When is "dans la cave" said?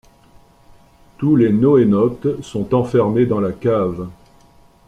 3.27-4.09